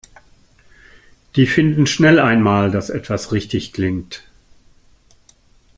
Die 1.35 1.45
finden 1.45 1.85
schnell 1.85 2.17
einmal, 2.19 2.71
dass 2.71 2.89
etwas 2.89 3.31
richtig 3.31 3.71
klingt. 3.71 4.23